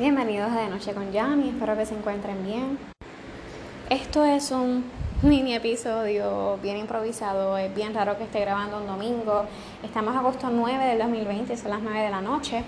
[0.00, 2.78] Bienvenidos a De Noche con Yami, espero que se encuentren bien.
[3.90, 4.82] Esto es un
[5.20, 9.44] mini episodio bien improvisado, es bien raro que esté grabando un domingo.
[9.82, 12.64] Estamos a agosto 9 del 2020, son las 9 de la noche.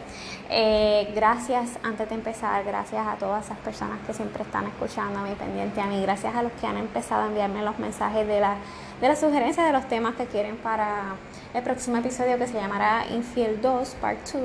[0.50, 5.22] Eh, gracias, antes de empezar, gracias a todas esas personas que siempre están escuchando a
[5.22, 8.40] mí, pendiente a mí, gracias a los que han empezado a enviarme los mensajes de
[8.40, 8.58] la,
[9.00, 11.14] de la sugerencia de los temas que quieren para
[11.54, 14.42] el próximo episodio que se llamará Infiel 2, Part 2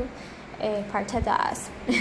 [0.59, 1.23] eh, 2.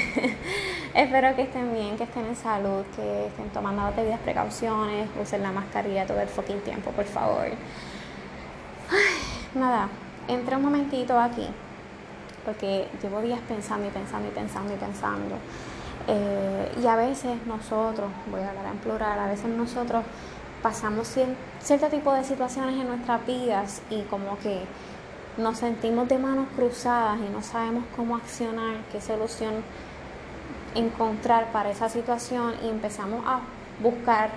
[0.94, 5.42] Espero que estén bien, que estén en salud, que estén tomando las debidas precauciones, usen
[5.42, 7.48] la mascarilla todo el fucking tiempo, por favor.
[9.54, 9.88] nada,
[10.28, 11.46] entre un momentito aquí,
[12.44, 15.36] porque llevo días pensando y pensando y pensando y pensando.
[16.08, 20.04] Eh, y a veces nosotros, voy a hablar en plural, a veces nosotros
[20.62, 21.14] pasamos
[21.60, 24.62] cierto tipo de situaciones en nuestras vidas y como que
[25.36, 29.54] nos sentimos de manos cruzadas y no sabemos cómo accionar, qué solución
[30.74, 33.40] encontrar para esa situación y empezamos a
[33.82, 34.30] buscar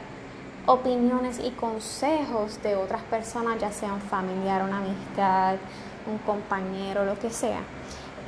[0.66, 5.56] opiniones y consejos de otras personas, ya sea un familiar, una amistad,
[6.10, 7.62] un compañero, lo que sea.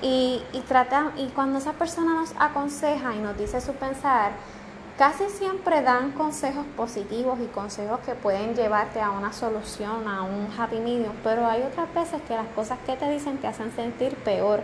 [0.01, 0.63] Y, y,
[1.17, 4.31] y cuando esa persona nos aconseja y nos dice su pensar,
[5.01, 10.47] casi siempre dan consejos positivos y consejos que pueden llevarte a una solución, a un
[10.55, 14.15] happy medium, pero hay otras veces que las cosas que te dicen te hacen sentir
[14.17, 14.61] peor.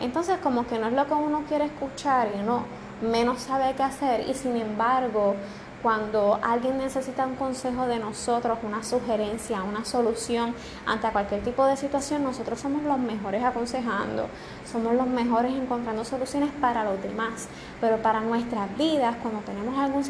[0.00, 2.64] Entonces como que no es lo que uno quiere escuchar y uno
[3.00, 5.36] menos sabe qué hacer y sin embargo
[5.82, 11.76] cuando alguien necesita un consejo de nosotros, una sugerencia, una solución ante cualquier tipo de
[11.76, 14.26] situación, nosotros somos los mejores aconsejando,
[14.70, 17.48] somos los mejores encontrando soluciones para los demás.
[17.80, 20.04] Pero para nuestras vidas, cuando tenemos algún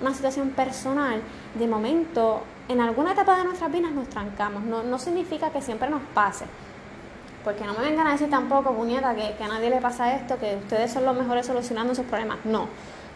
[0.00, 1.20] una situación personal,
[1.54, 4.62] de momento, en alguna etapa de nuestras vidas nos trancamos.
[4.62, 6.44] No, no significa que siempre nos pase.
[7.42, 10.38] Porque no me vengan a decir tampoco, puñeta, que, que a nadie le pasa esto,
[10.38, 12.38] que ustedes son los mejores solucionando sus problemas.
[12.44, 12.68] No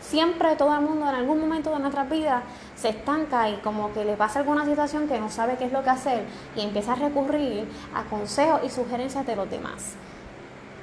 [0.02, 2.42] siempre todo el mundo en algún momento de nuestra vida
[2.76, 5.82] se estanca y como que le pasa alguna situación que no sabe qué es lo
[5.82, 6.24] que hacer
[6.56, 9.94] y empieza a recurrir a consejos y sugerencias de los demás.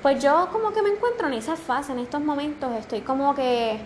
[0.02, 3.79] Pues yo como que me encuentro en esa fase, en estos momentos estoy como que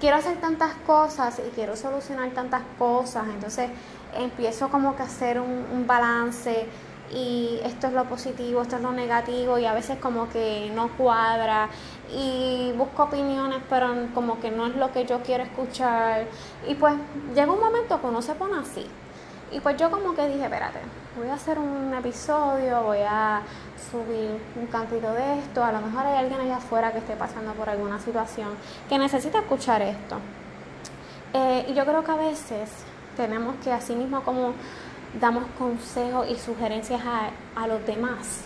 [0.00, 3.70] quiero hacer tantas cosas y quiero solucionar tantas cosas, entonces
[4.14, 6.66] empiezo como que a hacer un, un balance
[7.14, 10.88] y esto es lo positivo, esto es lo negativo y a veces como que no
[10.96, 11.68] cuadra
[12.10, 16.26] y busco opiniones pero como que no es lo que yo quiero escuchar.
[16.68, 16.94] Y pues
[17.34, 18.86] llega un momento que uno se pone así.
[19.52, 20.80] Y pues yo como que dije, espérate,
[21.16, 23.42] voy a hacer un episodio, voy a
[23.90, 27.52] subir un cantito de esto, a lo mejor hay alguien allá afuera que esté pasando
[27.52, 28.48] por alguna situación
[28.88, 30.16] que necesita escuchar esto.
[31.32, 32.70] Eh, y yo creo que a veces
[33.16, 34.52] tenemos que así mismo como
[35.20, 38.42] damos consejos y sugerencias a, los demás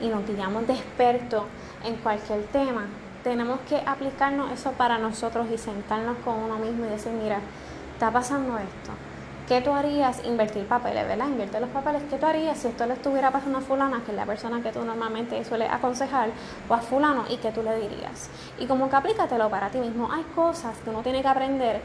[0.00, 1.44] y nos guiamos de expertos
[1.84, 2.86] en cualquier tema,
[3.24, 7.38] tenemos que aplicarnos eso para nosotros y sentarnos con uno mismo y decir, mira,
[7.94, 8.92] está pasando esto.
[9.48, 10.24] ¿Qué tú harías?
[10.24, 11.26] Invertir papeles, ¿verdad?
[11.28, 12.02] Invierte los papeles.
[12.08, 14.70] ¿Qué tú harías si esto le estuviera pasando a fulana, que es la persona que
[14.70, 16.30] tú normalmente suele aconsejar,
[16.68, 18.30] o a fulano, y qué tú le dirías?
[18.58, 20.10] Y como que aplícatelo para ti mismo.
[20.12, 21.82] Hay cosas que uno tiene que aprender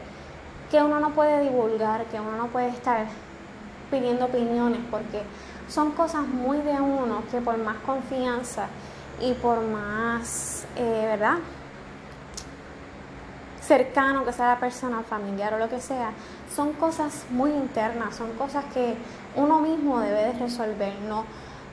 [0.70, 3.06] que uno no puede divulgar, que uno no puede estar
[3.90, 5.22] pidiendo opiniones porque
[5.68, 8.68] son cosas muy de uno que por más confianza
[9.20, 11.38] y por más, eh, ¿verdad?
[13.70, 16.10] cercano que sea la persona, familiar o lo que sea,
[16.52, 18.96] son cosas muy internas, son cosas que
[19.36, 20.92] uno mismo debe de resolver.
[21.08, 21.24] No,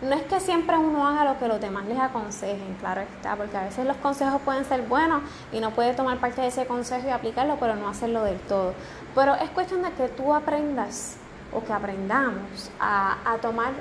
[0.04, 3.58] no es que siempre uno haga lo que los demás les aconsejen, claro está, porque
[3.58, 7.08] a veces los consejos pueden ser buenos y no puede tomar parte de ese consejo
[7.08, 8.76] y aplicarlo, pero no hacerlo del todo.
[9.16, 11.18] Pero es cuestión de que tú aprendas
[11.52, 13.72] o que aprendamos a, tomar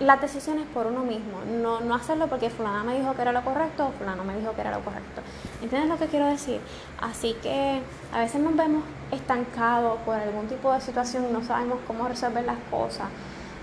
[0.00, 3.42] las decisiones por uno mismo, no, no hacerlo porque fulana me dijo que era lo
[3.42, 5.22] correcto o fulano me dijo que era lo correcto.
[5.62, 6.60] ¿Entiendes lo que quiero decir?
[7.00, 7.80] Así que
[8.12, 12.44] a veces nos vemos estancados por algún tipo de situación y no sabemos cómo resolver
[12.44, 13.06] las cosas.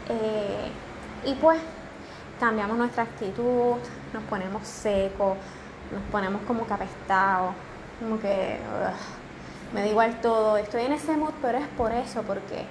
[0.09, 0.72] Eh,
[1.25, 1.59] y pues
[2.40, 3.75] cambiamos nuestra actitud,
[4.14, 5.38] nos ponemos secos,
[5.91, 7.53] nos ponemos como que apestados,
[8.00, 8.58] como que
[9.73, 12.66] me da igual todo, estoy en ese mood, pero es por eso, porque,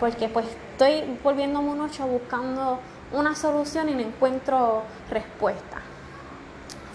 [0.00, 2.80] porque pues estoy volviéndome un ocho buscando
[3.12, 5.78] una solución y no encuentro respuesta.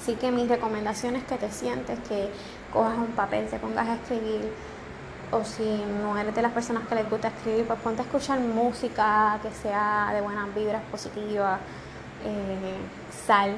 [0.02, 2.30] Así que mis recomendaciones es que te sientes, que
[2.74, 4.52] cojas un papel, te pongas a escribir,
[5.32, 8.40] o si no eres de las personas que les gusta escribir, pues ponte a escuchar
[8.40, 11.60] música que sea de buenas vibras positivas,
[12.24, 12.76] eh,
[13.26, 13.56] sal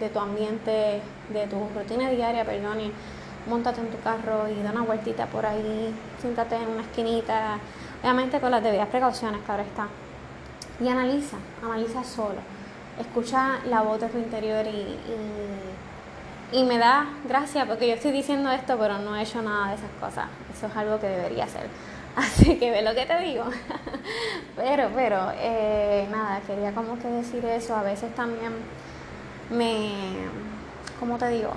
[0.00, 1.00] de tu ambiente,
[1.32, 2.92] de tu rutina diaria, perdón, y
[3.48, 7.58] montate en tu carro y da una vueltita por ahí, siéntate en una esquinita,
[8.02, 9.88] obviamente con las debidas precauciones, claro está.
[10.80, 12.40] Y analiza, analiza solo.
[12.98, 14.98] Escucha la voz de tu interior y,
[16.50, 19.74] Y me da gracia porque yo estoy diciendo esto, pero no he hecho nada de
[19.74, 20.26] esas cosas.
[20.56, 21.68] Eso es algo que debería hacer.
[22.16, 23.44] Así que ve lo que te digo.
[24.56, 27.76] pero, pero, eh, nada, quería como que decir eso.
[27.76, 28.52] A veces también
[29.50, 29.92] me,
[30.98, 31.52] ¿cómo te digo?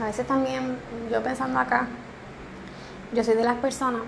[0.00, 0.78] A veces también
[1.10, 1.86] yo pensando acá,
[3.12, 4.02] yo soy de las personas,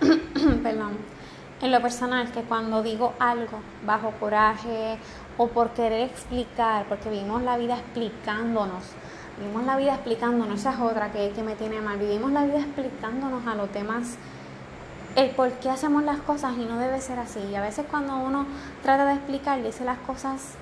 [0.62, 0.98] perdón,
[1.62, 4.98] en lo personal, que cuando digo algo bajo coraje
[5.36, 8.84] o por querer explicar, porque vivimos la vida explicándonos,
[9.38, 12.60] vivimos la vida explicándonos, esa es otra que, que me tiene mal, vivimos la vida
[12.60, 14.16] explicándonos a los demás
[15.16, 17.40] el por qué hacemos las cosas y no debe ser así.
[17.50, 18.46] Y a veces cuando uno
[18.82, 20.54] trata de explicar, dice las cosas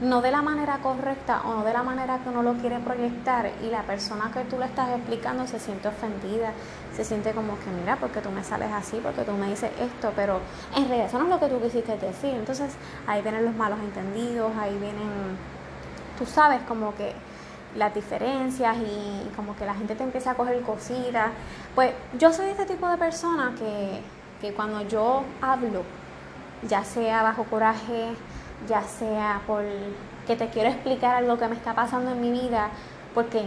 [0.00, 3.50] no de la manera correcta o no de la manera que uno lo quiere proyectar
[3.62, 6.52] y la persona que tú le estás explicando se siente ofendida,
[6.94, 10.12] se siente como que mira, porque tú me sales así, porque tú me dices esto,
[10.16, 10.40] pero
[10.74, 12.34] en realidad eso no es lo que tú quisiste decir.
[12.34, 12.72] Entonces
[13.06, 15.36] ahí vienen los malos entendidos, ahí vienen,
[16.18, 17.12] tú sabes como que
[17.76, 21.30] las diferencias y como que la gente te empieza a coger cositas.
[21.74, 24.00] Pues yo soy este tipo de persona que,
[24.40, 25.82] que cuando yo hablo,
[26.66, 28.14] ya sea bajo coraje,
[28.68, 29.64] ya sea por
[30.26, 32.70] que te quiero explicar algo que me está pasando en mi vida,
[33.14, 33.42] porque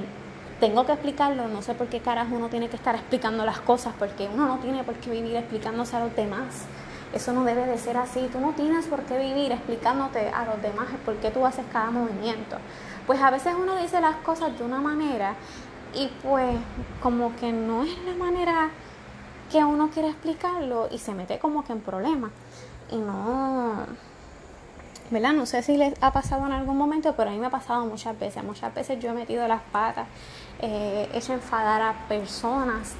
[0.59, 3.93] tengo que explicarlo, no sé por qué caras uno tiene que estar explicando las cosas,
[3.97, 6.65] porque uno no tiene por qué vivir explicándose a los demás.
[7.13, 8.27] Eso no debe de ser así.
[8.31, 11.91] Tú no tienes por qué vivir explicándote a los demás por qué tú haces cada
[11.91, 12.57] movimiento.
[13.05, 15.35] Pues a veces uno dice las cosas de una manera
[15.93, 16.55] y pues
[17.01, 18.69] como que no es la manera
[19.51, 22.31] que uno quiere explicarlo y se mete como que en problemas.
[22.91, 23.85] Y no,
[25.09, 25.33] ¿verdad?
[25.33, 27.85] No sé si les ha pasado en algún momento, pero a mí me ha pasado
[27.85, 28.43] muchas veces.
[28.43, 30.07] Muchas veces yo he metido las patas,
[30.61, 32.95] eh, he hecho enfadar a personas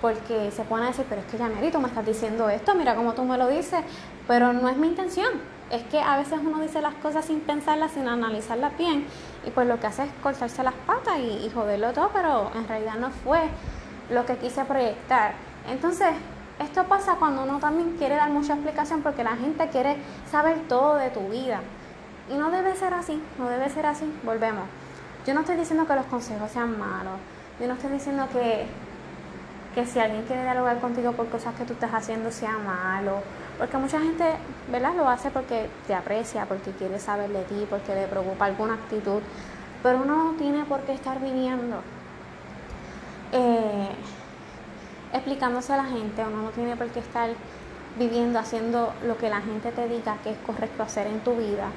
[0.00, 2.94] porque se pone a decir, pero es que ya tú me estás diciendo esto, mira
[2.94, 3.80] cómo tú me lo dices,
[4.26, 5.32] pero no es mi intención.
[5.70, 9.06] Es que a veces uno dice las cosas sin pensarlas, sin analizarlas bien,
[9.44, 12.94] y pues lo que hace es cortarse las patas y joderlo todo, pero en realidad
[12.94, 13.40] no fue
[14.10, 15.34] lo que quise proyectar.
[15.68, 16.08] Entonces,
[16.58, 19.96] esto pasa cuando uno también quiere dar mucha explicación porque la gente quiere
[20.30, 21.60] saber todo de tu vida.
[22.30, 24.12] Y no debe ser así, no debe ser así.
[24.24, 24.64] Volvemos.
[25.26, 27.14] Yo no estoy diciendo que los consejos sean malos.
[27.60, 28.66] Yo no estoy diciendo que,
[29.74, 33.22] que si alguien quiere dialogar contigo por cosas que tú estás haciendo sea malo.
[33.56, 34.24] Porque mucha gente,
[34.70, 34.94] ¿verdad?
[34.94, 39.20] Lo hace porque te aprecia, porque quiere saber de ti, porque le preocupa alguna actitud.
[39.82, 41.82] Pero uno no tiene por qué estar viviendo.
[43.32, 43.90] Eh,
[45.12, 47.30] explicándose a la gente, uno no tiene por qué estar
[47.98, 51.68] viviendo, haciendo lo que la gente te diga que es correcto hacer en tu vida.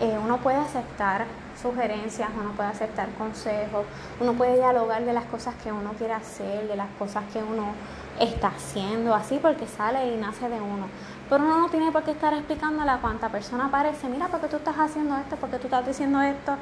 [0.00, 1.26] Eh, uno puede aceptar
[1.60, 3.86] sugerencias, uno puede aceptar consejos,
[4.20, 7.72] uno puede dialogar de las cosas que uno quiere hacer, de las cosas que uno
[8.18, 10.86] está haciendo, así porque sale y nace de uno.
[11.28, 14.48] Pero uno no tiene por qué estar explicándole a cuánta persona aparece, mira, ¿por qué
[14.48, 15.36] tú estás haciendo esto?
[15.36, 16.56] ¿Por qué tú estás diciendo esto?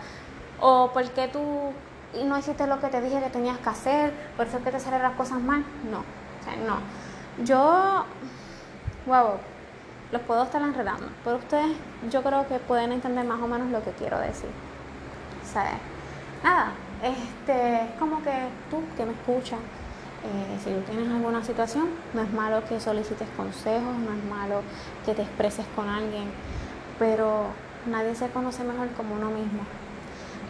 [0.61, 1.73] ¿O por qué tú
[2.15, 4.71] y no hiciste lo que te dije que tenías que hacer, por eso es que
[4.71, 5.65] te salen las cosas mal.
[5.91, 6.79] No, o sea, no.
[7.45, 8.05] Yo,
[9.07, 9.39] wow,
[10.11, 11.77] los puedo estar enredando, pero ustedes
[12.11, 14.51] yo creo que pueden entender más o menos lo que quiero decir.
[15.43, 15.73] O sea,
[16.45, 16.73] nada,
[17.03, 18.33] este, es como que
[18.71, 19.59] tú que me escuchas,
[20.25, 24.63] eh, si tú tienes alguna situación, no es malo que solicites consejos, no es malo
[25.05, 26.31] que te expreses con alguien,
[26.99, 27.47] pero
[27.87, 29.63] nadie se conoce mejor como uno mismo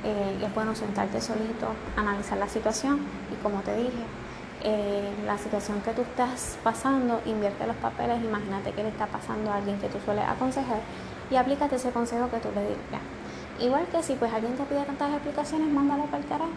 [0.04, 3.00] eh, es bueno sentarte solito, analizar la situación
[3.32, 4.03] y como te dije,
[4.65, 9.50] eh, la situación que tú estás pasando, invierte los papeles, imagínate que le está pasando
[9.50, 10.81] a alguien que tú sueles aconsejar
[11.31, 13.03] y aplícate ese consejo que tú le dirías.
[13.60, 16.50] Igual que si pues alguien te pide tantas explicaciones, mándalo para el carajo.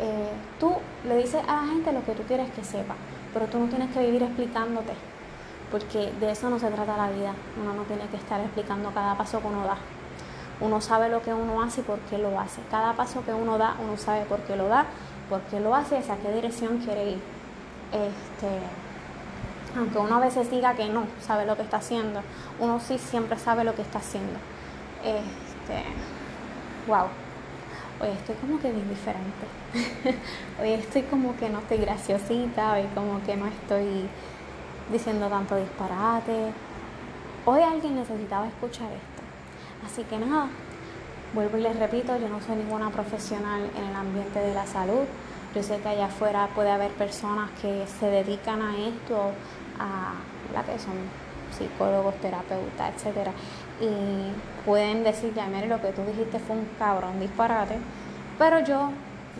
[0.00, 0.72] Eh, tú
[1.06, 2.94] le dices a la gente lo que tú quieres que sepa,
[3.32, 4.92] pero tú no tienes que vivir explicándote,
[5.70, 7.32] porque de eso no se trata la vida.
[7.60, 9.76] Uno no tiene que estar explicando cada paso que uno da.
[10.60, 12.60] Uno sabe lo que uno hace y por qué lo hace.
[12.70, 14.86] Cada paso que uno da, uno sabe por qué lo da,
[15.28, 17.18] por qué lo hace hacia qué dirección quiere ir.
[17.92, 18.48] Este,
[19.76, 22.22] aunque uno a veces diga que no sabe lo que está haciendo,
[22.58, 24.38] uno sí siempre sabe lo que está haciendo.
[25.04, 25.84] Este,
[26.86, 27.06] wow.
[28.00, 30.18] Hoy estoy como que bien diferente.
[30.60, 34.08] hoy estoy como que no estoy graciosita, hoy como que no estoy
[34.90, 36.52] diciendo tanto disparate.
[37.44, 39.15] Hoy alguien necesitaba escuchar esto.
[39.84, 40.48] Así que nada,
[41.34, 45.04] vuelvo y les repito, yo no soy ninguna profesional en el ambiente de la salud.
[45.54, 49.32] Yo sé que allá afuera puede haber personas que se dedican a esto,
[49.78, 50.12] a
[50.54, 50.94] la que son
[51.56, 53.32] psicólogos, terapeutas, etcétera,
[53.80, 57.76] y pueden decir, ya mire, lo que tú dijiste fue un cabrón disparate,
[58.38, 58.90] pero yo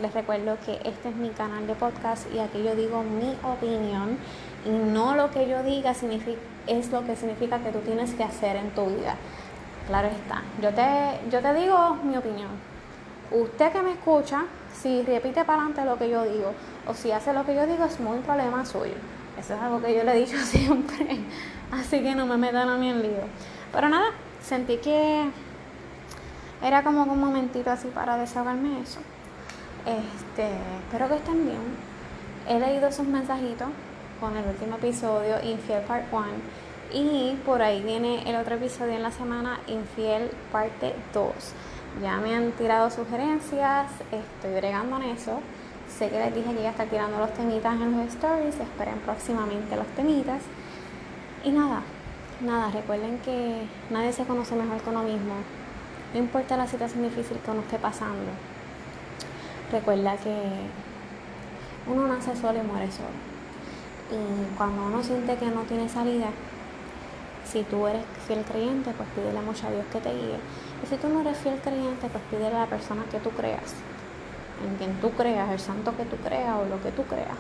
[0.01, 4.19] les recuerdo que este es mi canal de podcast y aquí yo digo mi opinión
[4.65, 8.57] y no lo que yo diga es lo que significa que tú tienes que hacer
[8.57, 9.17] en tu vida.
[9.87, 10.43] Claro está.
[10.61, 12.51] Yo te, yo te digo mi opinión.
[13.31, 16.53] Usted que me escucha, si repite para adelante lo que yo digo
[16.87, 18.95] o si hace lo que yo digo, es muy problema suyo.
[19.39, 21.21] Eso es algo que yo le he dicho siempre.
[21.71, 23.27] Así que no me metan a mí en lío.
[23.73, 24.07] Pero nada,
[24.43, 25.29] sentí que
[26.63, 29.01] era como un momentito así para desahogarme eso.
[29.85, 30.49] Este,
[30.81, 31.61] espero que estén bien.
[32.49, 33.69] He leído sus mensajitos
[34.21, 36.25] con el último episodio, Infiel Part 1.
[36.93, 41.33] Y por ahí viene el otro episodio en la semana, Infiel Parte 2.
[42.03, 45.41] Ya me han tirado sugerencias, estoy bregando en eso.
[45.89, 48.99] Sé que les dije que iba a estar tirando los temitas en los stories, esperen
[49.05, 50.43] próximamente los temitas.
[51.45, 51.83] Y nada,
[52.41, 55.35] nada, recuerden que nadie se conoce mejor que uno mismo.
[56.13, 58.31] No importa la situación difícil que uno esté pasando.
[59.73, 60.35] Recuerda que
[61.89, 63.09] uno nace solo y muere solo.
[64.11, 66.29] Y cuando uno siente que no tiene salida,
[67.47, 70.39] si tú eres fiel creyente, pues pídele mucho a Dios que te guíe.
[70.83, 73.75] Y si tú no eres fiel creyente, pues pídele a la persona que tú creas,
[74.67, 77.37] en quien tú creas, el santo que tú creas o lo que tú creas,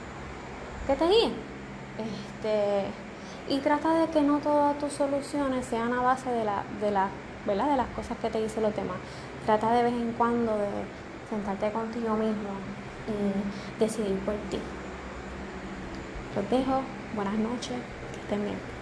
[0.86, 1.32] que te guíe.
[1.98, 2.86] Este,
[3.48, 7.08] y trata de que no todas tus soluciones sean a base de, la, de, la,
[7.46, 7.70] ¿verdad?
[7.70, 8.96] de las cosas que te dicen los demás.
[9.44, 10.68] Trata de vez en cuando de
[11.30, 12.50] sentarte contigo mismo
[13.08, 14.58] y decidir por ti.
[16.34, 16.82] Los dejo,
[17.14, 17.76] buenas noches,
[18.12, 18.75] que estén bien.